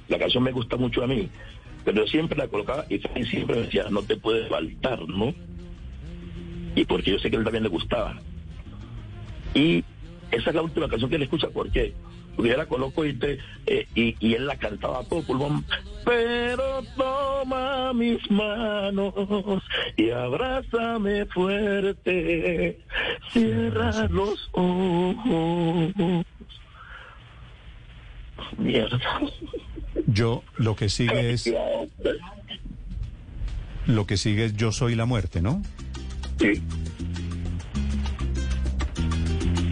La 0.09 0.19
canción 0.19 0.43
me 0.43 0.51
gusta 0.51 0.77
mucho 0.77 1.03
a 1.03 1.07
mí, 1.07 1.27
pero 1.83 2.03
yo 2.05 2.07
siempre 2.07 2.37
la 2.37 2.47
colocaba 2.47 2.85
y 2.87 2.99
Freddy 2.99 3.25
siempre 3.25 3.55
me 3.55 3.61
decía, 3.63 3.85
no 3.89 4.03
te 4.03 4.15
puedes 4.15 4.47
faltar, 4.47 4.99
¿no? 5.09 5.33
Y 6.75 6.85
porque 6.85 7.11
yo 7.11 7.17
sé 7.19 7.29
que 7.31 7.35
a 7.37 7.39
él 7.39 7.43
también 7.45 7.63
le 7.63 7.69
gustaba. 7.69 8.15
Y 9.55 9.83
esa 10.31 10.49
es 10.51 10.55
la 10.55 10.61
última 10.61 10.87
canción 10.87 11.09
que 11.09 11.15
él 11.15 11.23
escucha, 11.23 11.47
¿por 11.49 11.71
qué? 11.71 11.93
La 12.37 12.65
coloco 12.65 13.05
y, 13.05 13.13
te, 13.13 13.37
eh, 13.65 13.87
y, 13.95 14.15
y 14.19 14.33
él 14.33 14.47
la 14.47 14.57
cantaba 14.57 14.99
a 14.99 15.03
todo 15.03 15.21
pulmón. 15.23 15.65
Pero 16.05 16.81
toma 16.95 17.93
mis 17.93 18.31
manos 18.31 19.13
y 19.97 20.09
abrázame 20.09 21.25
fuerte, 21.25 22.79
cierra 23.31 24.07
los 24.09 24.49
ojos. 24.53 26.25
Mierda. 28.57 28.99
Yo, 30.07 30.43
lo 30.57 30.75
que 30.75 30.89
sigue 30.89 31.31
es, 31.31 31.53
lo 33.85 34.07
que 34.07 34.17
sigue 34.17 34.45
es 34.45 34.55
Yo 34.55 34.71
soy 34.71 34.95
la 34.95 35.05
muerte, 35.05 35.41
¿no? 35.41 35.61
Sí. 36.39 36.61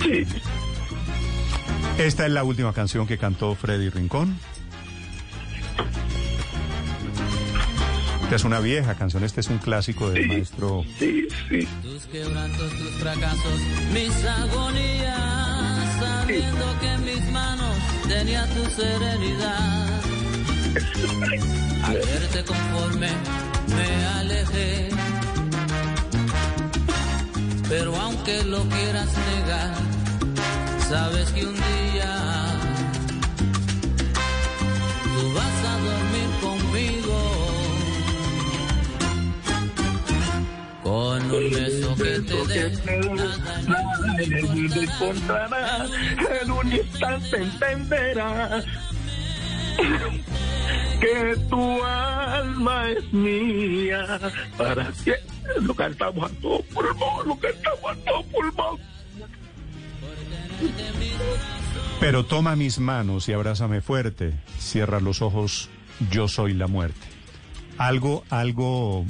Sí. 0.03 0.25
Esta 1.97 2.27
es 2.27 2.31
la 2.31 2.43
última 2.43 2.73
canción 2.73 3.07
que 3.07 3.17
cantó 3.17 3.55
Freddy 3.55 3.89
Rincón. 3.89 4.37
Esta 8.23 8.35
es 8.35 8.43
una 8.43 8.59
vieja 8.59 8.93
canción, 8.95 9.23
este 9.23 9.39
es 9.39 9.47
un 9.47 9.57
clásico 9.57 10.09
del 10.11 10.27
maestro. 10.27 10.83
Sí, 10.99 11.27
sí. 11.49 11.67
Tus 11.81 12.05
quebrantos, 12.05 12.69
tus 12.77 12.91
fracasos, 12.99 13.61
mis 13.93 14.25
agonías, 14.25 15.99
sabiendo 15.99 16.79
que 16.79 16.87
en 16.87 17.05
mis 17.05 17.31
manos 17.31 17.75
tenía 18.07 18.45
tu 18.53 18.65
serenidad. 18.69 20.01
Al 21.83 21.95
verte 21.95 22.43
conforme 22.45 23.09
me 23.69 24.05
alejé, 24.19 24.89
pero 27.69 27.95
aunque 27.95 28.43
lo 28.43 28.61
quieras 28.67 29.09
negar, 29.35 29.96
sabes 30.89 31.29
que 31.31 31.45
un 31.45 31.53
día 31.53 32.13
tú 35.03 35.33
vas 35.33 35.57
a 35.65 35.73
dormir 35.87 36.29
conmigo. 36.41 37.17
Con 40.83 41.31
un 41.31 41.49
beso 41.51 41.95
que 41.95 42.19
te 42.21 42.47
dé, 42.47 42.69
nada 42.85 43.47
mundo 44.43 44.81
encontrarás, 44.81 45.91
en 46.41 46.51
un 46.51 46.71
instante 46.71 47.37
entenderás 47.37 48.65
que 51.01 51.35
tu 51.49 51.83
alma 51.83 52.89
es 52.91 53.13
mía. 53.13 54.19
Para 54.57 54.91
que 55.03 55.15
lo 55.61 55.75
cantamos 55.75 56.31
a 56.31 56.35
todo 56.35 56.61
pulmón, 56.73 57.27
lo 57.27 57.37
cantamos 57.37 57.91
a 57.91 57.95
todo 58.05 58.23
pulmón. 58.23 58.96
Pero 61.99 62.25
toma 62.25 62.55
mis 62.55 62.79
manos 62.79 63.27
y 63.27 63.33
abrázame 63.33 63.81
fuerte. 63.81 64.33
Cierra 64.59 64.99
los 64.99 65.21
ojos, 65.21 65.69
yo 66.11 66.27
soy 66.27 66.53
la 66.53 66.67
muerte. 66.67 67.07
Algo, 67.77 68.23
algo, 68.29 69.05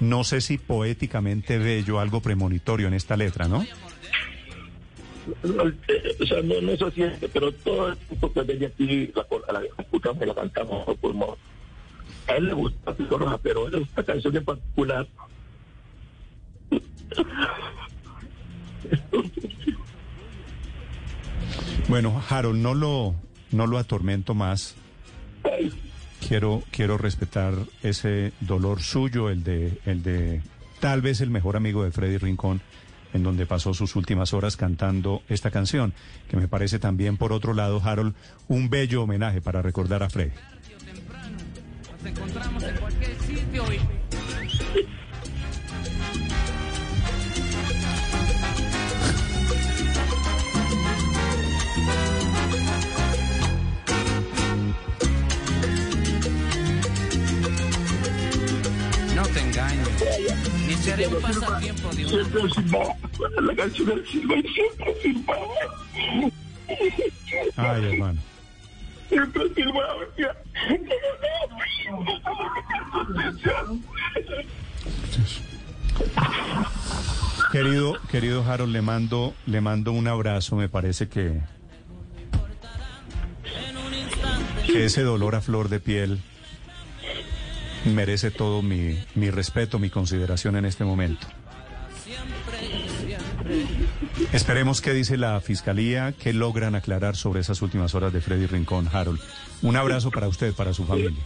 no 0.00 0.24
sé 0.24 0.40
si 0.40 0.58
poéticamente 0.58 1.58
bello, 1.58 2.00
algo 2.00 2.20
premonitorio 2.20 2.88
en 2.88 2.94
esta 2.94 3.16
letra, 3.16 3.48
¿no? 3.48 3.62
Eh, 3.62 3.68
O 6.20 6.26
sea, 6.26 6.42
no, 6.42 6.60
no 6.60 6.76
se 6.76 6.90
siente, 6.92 7.28
pero 7.28 7.52
todo 7.52 7.88
el 7.88 7.96
tiempo 7.96 8.32
que 8.32 8.42
venía 8.42 8.68
aquí, 8.68 9.12
la, 9.14 9.26
la, 9.52 9.62
escuchamos 9.78 10.22
y 10.22 10.26
la 10.26 10.34
cantamos 10.34 10.84
todo 10.84 10.96
pulmón. 10.96 11.36
A 12.28 12.32
él 12.34 12.46
le 12.46 12.54
gusta 12.54 12.94
Pico 12.94 13.18
Roja, 13.18 13.38
pero 13.38 13.68
esta 13.68 14.04
canción 14.04 14.36
en 14.36 14.44
particular 14.44 15.06
Bueno, 21.88 22.20
Harold, 22.28 22.60
no 22.60 22.74
lo, 22.74 23.14
no 23.52 23.66
lo 23.66 23.78
atormento 23.78 24.34
más. 24.34 24.74
Quiero, 26.26 26.62
quiero 26.72 26.98
respetar 26.98 27.54
ese 27.82 28.32
dolor 28.40 28.82
suyo, 28.82 29.30
el 29.30 29.44
de, 29.44 29.78
el 29.86 30.02
de 30.02 30.42
tal 30.80 31.00
vez 31.00 31.20
el 31.20 31.30
mejor 31.30 31.56
amigo 31.56 31.84
de 31.84 31.92
Freddy 31.92 32.18
Rincón, 32.18 32.60
en 33.12 33.22
donde 33.22 33.46
pasó 33.46 33.72
sus 33.74 33.94
últimas 33.94 34.34
horas 34.34 34.56
cantando 34.56 35.22
esta 35.28 35.50
canción, 35.50 35.94
que 36.28 36.36
me 36.36 36.48
parece 36.48 36.78
también, 36.78 37.16
por 37.16 37.32
otro 37.32 37.54
lado, 37.54 37.80
Harold, 37.82 38.14
un 38.48 38.68
bello 38.68 39.02
homenaje 39.02 39.40
para 39.40 39.62
recordar 39.62 40.02
a 40.02 40.10
Freddy. 40.10 40.32
Nos 41.92 42.04
encontramos 42.04 42.62
en 42.64 42.76
cualquier 42.76 43.18
sitio. 43.20 43.64
No 59.56 59.62
te 59.62 60.04
engañes, 60.04 60.66
ni 60.66 60.74
seré 60.74 61.06
un 61.08 61.22
pasatiempo 61.22 61.88
de 61.88 62.04
una 62.04 62.10
siempre 62.10 62.50
silbaba. 62.50 62.94
La 63.40 63.56
canción 63.56 63.88
del 63.88 64.06
silba 64.06 64.34
y 64.36 64.42
siempre 64.42 64.94
silbaba. 65.02 65.46
Ay, 67.56 67.84
hermano. 67.86 68.20
Siempre 69.08 69.54
silbaba. 69.54 69.94
decía, 70.14 70.36
Querido, 77.50 77.96
querido 78.10 78.44
Harold, 78.44 78.72
le 78.74 78.82
mando, 78.82 79.32
le 79.46 79.62
mando 79.62 79.92
un 79.92 80.06
abrazo. 80.06 80.56
Me 80.56 80.68
parece 80.68 81.08
que, 81.08 81.40
que 84.66 84.84
ese 84.84 85.02
dolor 85.02 85.34
a 85.34 85.40
flor 85.40 85.70
de 85.70 85.80
piel 85.80 86.20
merece 87.86 88.30
todo 88.30 88.62
mi, 88.62 88.98
mi 89.14 89.30
respeto, 89.30 89.78
mi 89.78 89.90
consideración 89.90 90.56
en 90.56 90.64
este 90.64 90.84
momento. 90.84 91.26
Esperemos 94.32 94.80
qué 94.80 94.92
dice 94.92 95.16
la 95.16 95.40
fiscalía, 95.40 96.12
qué 96.12 96.32
logran 96.32 96.74
aclarar 96.74 97.16
sobre 97.16 97.40
esas 97.40 97.62
últimas 97.62 97.94
horas 97.94 98.12
de 98.12 98.20
Freddy 98.20 98.46
Rincón, 98.46 98.88
Harold. 98.92 99.20
Un 99.62 99.76
abrazo 99.76 100.10
para 100.10 100.28
usted, 100.28 100.52
para 100.54 100.72
su 100.72 100.84
familia. 100.84 101.22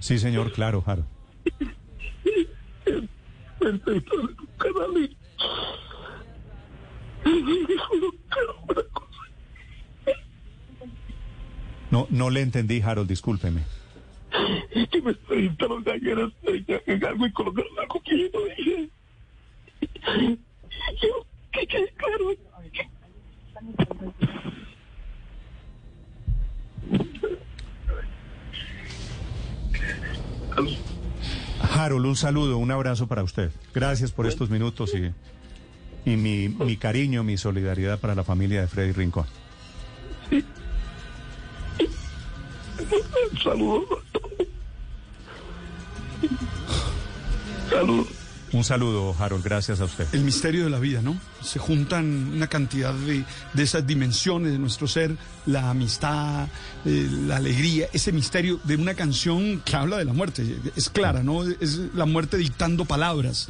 Sí, 0.00 0.18
señor, 0.18 0.52
claro, 0.52 0.82
Harold. 0.84 1.06
No, 11.90 12.06
no 12.10 12.30
le 12.30 12.40
entendí, 12.40 12.80
Harold, 12.80 13.08
discúlpeme. 13.08 13.62
Y 14.74 14.86
que 14.86 15.02
me 15.02 15.10
entrevistaron 15.10 15.84
ayer 15.88 16.18
en 16.86 17.04
algo 17.04 17.26
y 17.26 17.32
colocaron 17.32 17.70
coquilla 17.88 18.24
y 18.24 18.30
yo 18.32 18.44
dije... 18.56 18.90
Yo, 21.02 21.26
que 21.52 21.66
quede 21.66 21.92
claro. 21.96 22.30
Harold, 31.74 32.06
un 32.06 32.16
saludo, 32.16 32.58
un 32.58 32.70
abrazo 32.70 33.06
para 33.06 33.22
usted. 33.22 33.50
Gracias 33.74 34.12
por 34.12 34.26
estos 34.26 34.50
minutos 34.50 34.94
y, 34.94 35.12
y 36.10 36.16
mi, 36.16 36.48
mi 36.48 36.76
cariño, 36.76 37.22
mi 37.22 37.36
solidaridad 37.36 37.98
para 38.00 38.14
la 38.14 38.24
familia 38.24 38.60
de 38.60 38.68
Freddy 38.68 38.92
Rincón. 38.92 39.26
Saludos. 43.42 44.01
Un 48.62 48.66
saludo, 48.66 49.16
Harold, 49.18 49.42
gracias 49.42 49.80
a 49.80 49.86
usted. 49.86 50.06
El 50.12 50.22
misterio 50.22 50.62
de 50.62 50.70
la 50.70 50.78
vida, 50.78 51.02
¿no? 51.02 51.18
Se 51.42 51.58
juntan 51.58 52.30
una 52.32 52.46
cantidad 52.46 52.94
de, 52.94 53.24
de 53.54 53.62
esas 53.64 53.84
dimensiones 53.84 54.52
de 54.52 54.58
nuestro 54.60 54.86
ser, 54.86 55.16
la 55.46 55.70
amistad, 55.70 56.46
eh, 56.84 57.08
la 57.26 57.38
alegría, 57.38 57.88
ese 57.92 58.12
misterio 58.12 58.60
de 58.62 58.76
una 58.76 58.94
canción 58.94 59.60
que 59.64 59.74
habla 59.74 59.98
de 59.98 60.04
la 60.04 60.12
muerte. 60.12 60.60
Es 60.76 60.90
clara, 60.90 61.24
¿no? 61.24 61.42
Es 61.42 61.80
la 61.92 62.06
muerte 62.06 62.36
dictando 62.36 62.84
palabras. 62.84 63.48